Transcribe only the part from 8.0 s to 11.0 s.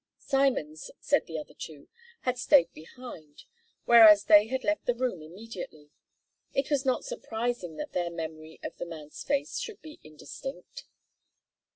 memory of the man's face should be indistinct.